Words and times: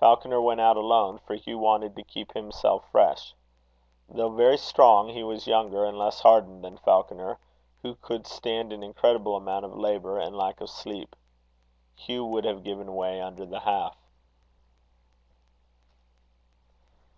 Falconer 0.00 0.40
went 0.40 0.58
out 0.58 0.78
alone, 0.78 1.18
for 1.18 1.34
Hugh 1.36 1.58
wanted 1.58 1.94
to 1.96 2.02
keep 2.02 2.32
himself 2.32 2.88
fresh. 2.90 3.34
Though 4.08 4.30
very 4.30 4.56
strong, 4.56 5.10
he 5.10 5.22
was 5.22 5.46
younger 5.46 5.84
and 5.84 5.98
less 5.98 6.18
hardened 6.20 6.64
than 6.64 6.78
Falconer, 6.78 7.38
who 7.82 7.96
could 7.96 8.26
stand 8.26 8.72
an 8.72 8.82
incredible 8.82 9.36
amount 9.36 9.66
of 9.66 9.76
labour 9.76 10.18
and 10.18 10.34
lack 10.34 10.62
of 10.62 10.70
sleep. 10.70 11.14
Hugh 11.94 12.24
would 12.24 12.46
have 12.46 12.64
given 12.64 12.94
way 12.96 13.20
under 13.20 13.44
the 13.44 13.60
half. 13.60 13.98